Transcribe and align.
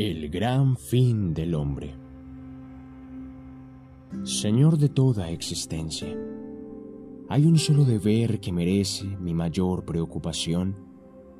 El 0.00 0.28
gran 0.28 0.76
fin 0.76 1.34
del 1.34 1.56
hombre. 1.56 1.92
Señor 4.22 4.78
de 4.78 4.88
toda 4.88 5.28
existencia, 5.28 6.16
hay 7.28 7.44
un 7.44 7.58
solo 7.58 7.84
deber 7.84 8.38
que 8.38 8.52
merece 8.52 9.06
mi 9.18 9.34
mayor 9.34 9.84
preocupación, 9.84 10.76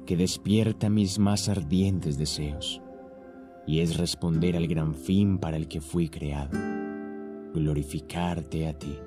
que 0.05 0.17
despierta 0.17 0.91
mis 0.91 1.21
más 1.21 1.49
ardientes 1.49 2.19
deseos, 2.19 2.83
y 3.65 3.79
es 3.79 3.97
responder 3.97 4.57
al 4.57 4.67
gran 4.67 4.93
fin 4.93 5.39
para 5.39 5.57
el 5.57 5.69
que 5.69 5.81
fui 5.81 6.09
creado, 6.09 6.59
glorificarte 7.55 8.67
a 8.67 8.77
ti, 8.77 8.99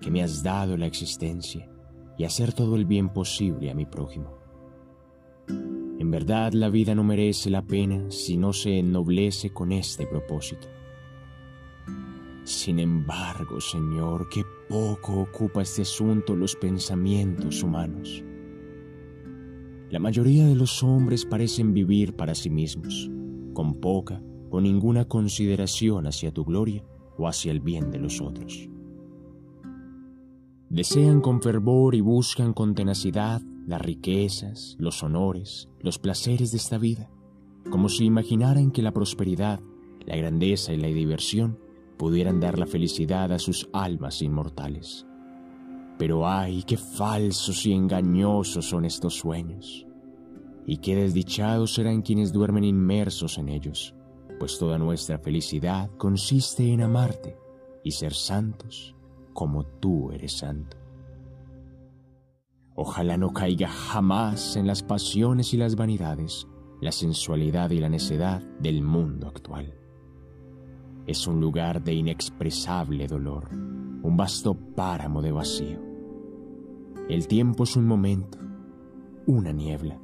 que 0.00 0.12
me 0.12 0.22
has 0.22 0.44
dado 0.44 0.76
la 0.76 0.86
existencia, 0.86 1.68
y 2.16 2.22
hacer 2.22 2.52
todo 2.52 2.76
el 2.76 2.84
bien 2.84 3.08
posible 3.08 3.72
a 3.72 3.74
mi 3.74 3.86
prójimo. 3.86 4.43
Verdad 6.14 6.52
la 6.52 6.68
vida 6.68 6.94
no 6.94 7.02
merece 7.02 7.50
la 7.50 7.62
pena 7.62 8.08
si 8.08 8.36
no 8.36 8.52
se 8.52 8.78
ennoblece 8.78 9.50
con 9.50 9.72
este 9.72 10.06
propósito. 10.06 10.68
Sin 12.44 12.78
embargo, 12.78 13.60
Señor, 13.60 14.28
qué 14.28 14.44
poco 14.68 15.22
ocupa 15.22 15.62
este 15.62 15.82
asunto 15.82 16.36
los 16.36 16.54
pensamientos 16.54 17.64
humanos. 17.64 18.22
La 19.90 19.98
mayoría 19.98 20.46
de 20.46 20.54
los 20.54 20.84
hombres 20.84 21.24
parecen 21.24 21.74
vivir 21.74 22.14
para 22.14 22.36
sí 22.36 22.48
mismos, 22.48 23.10
con 23.52 23.80
poca 23.80 24.22
o 24.50 24.60
ninguna 24.60 25.06
consideración 25.06 26.06
hacia 26.06 26.30
tu 26.30 26.44
gloria 26.44 26.84
o 27.18 27.26
hacia 27.26 27.50
el 27.50 27.58
bien 27.58 27.90
de 27.90 27.98
los 27.98 28.20
otros. 28.20 28.68
Desean 30.68 31.20
con 31.20 31.42
fervor 31.42 31.96
y 31.96 32.00
buscan 32.02 32.52
con 32.52 32.76
tenacidad 32.76 33.42
las 33.66 33.80
riquezas, 33.80 34.76
los 34.78 35.02
honores, 35.02 35.68
los 35.80 35.98
placeres 35.98 36.50
de 36.50 36.58
esta 36.58 36.78
vida, 36.78 37.10
como 37.70 37.88
si 37.88 38.04
imaginaran 38.04 38.70
que 38.70 38.82
la 38.82 38.92
prosperidad, 38.92 39.60
la 40.06 40.16
grandeza 40.16 40.72
y 40.72 40.76
la 40.76 40.88
diversión 40.88 41.58
pudieran 41.96 42.40
dar 42.40 42.58
la 42.58 42.66
felicidad 42.66 43.32
a 43.32 43.38
sus 43.38 43.68
almas 43.72 44.20
inmortales. 44.22 45.06
Pero 45.98 46.28
ay, 46.28 46.64
qué 46.64 46.76
falsos 46.76 47.64
y 47.66 47.72
engañosos 47.72 48.66
son 48.66 48.84
estos 48.84 49.14
sueños, 49.14 49.86
y 50.66 50.78
qué 50.78 50.96
desdichados 50.96 51.74
serán 51.74 52.02
quienes 52.02 52.32
duermen 52.32 52.64
inmersos 52.64 53.38
en 53.38 53.48
ellos, 53.48 53.94
pues 54.38 54.58
toda 54.58 54.78
nuestra 54.78 55.18
felicidad 55.18 55.90
consiste 55.96 56.72
en 56.72 56.82
amarte 56.82 57.36
y 57.82 57.92
ser 57.92 58.12
santos 58.12 58.94
como 59.32 59.64
tú 59.64 60.10
eres 60.10 60.32
santo. 60.32 60.83
Ojalá 62.76 63.16
no 63.16 63.32
caiga 63.32 63.68
jamás 63.68 64.56
en 64.56 64.66
las 64.66 64.82
pasiones 64.82 65.54
y 65.54 65.56
las 65.56 65.76
vanidades, 65.76 66.48
la 66.80 66.90
sensualidad 66.90 67.70
y 67.70 67.78
la 67.78 67.88
necedad 67.88 68.42
del 68.58 68.82
mundo 68.82 69.28
actual. 69.28 69.78
Es 71.06 71.26
un 71.28 71.40
lugar 71.40 71.84
de 71.84 71.94
inexpresable 71.94 73.06
dolor, 73.06 73.48
un 73.52 74.16
vasto 74.16 74.54
páramo 74.54 75.22
de 75.22 75.30
vacío. 75.30 75.78
El 77.08 77.28
tiempo 77.28 77.62
es 77.62 77.76
un 77.76 77.86
momento, 77.86 78.38
una 79.26 79.52
niebla, 79.52 80.00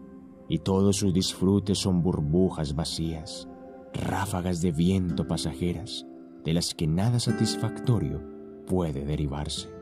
y 0.48 0.58
todos 0.58 0.96
sus 0.96 1.12
disfrutes 1.12 1.78
son 1.78 2.02
burbujas 2.02 2.76
vacías, 2.76 3.48
ráfagas 3.94 4.60
de 4.60 4.70
viento 4.70 5.26
pasajeras, 5.26 6.06
de 6.44 6.52
las 6.52 6.74
que 6.74 6.86
nada 6.86 7.18
satisfactorio 7.18 8.22
puede 8.66 9.04
derivarse. 9.04 9.79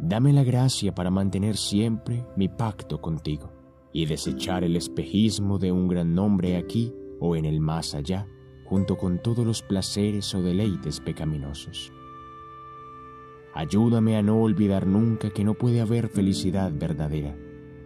Dame 0.00 0.32
la 0.32 0.44
gracia 0.44 0.94
para 0.94 1.10
mantener 1.10 1.56
siempre 1.56 2.24
mi 2.36 2.48
pacto 2.48 3.00
contigo 3.00 3.50
y 3.92 4.06
desechar 4.06 4.62
el 4.62 4.76
espejismo 4.76 5.58
de 5.58 5.72
un 5.72 5.88
gran 5.88 6.14
nombre 6.14 6.56
aquí 6.56 6.94
o 7.18 7.34
en 7.34 7.44
el 7.44 7.58
más 7.58 7.96
allá, 7.96 8.28
junto 8.64 8.96
con 8.96 9.20
todos 9.20 9.44
los 9.44 9.62
placeres 9.62 10.32
o 10.36 10.42
deleites 10.42 11.00
pecaminosos. 11.00 11.92
Ayúdame 13.54 14.16
a 14.16 14.22
no 14.22 14.40
olvidar 14.40 14.86
nunca 14.86 15.30
que 15.30 15.42
no 15.42 15.54
puede 15.54 15.80
haber 15.80 16.08
felicidad 16.08 16.70
verdadera, 16.72 17.36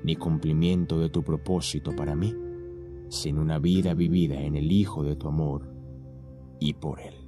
ni 0.04 0.16
cumplimiento 0.16 0.98
de 0.98 1.08
tu 1.08 1.22
propósito 1.22 1.96
para 1.96 2.14
mí, 2.14 2.34
sin 3.08 3.38
una 3.38 3.58
vida 3.58 3.94
vivida 3.94 4.42
en 4.42 4.56
el 4.56 4.70
Hijo 4.70 5.02
de 5.02 5.16
tu 5.16 5.28
amor 5.28 5.72
y 6.60 6.74
por 6.74 7.00
Él. 7.00 7.21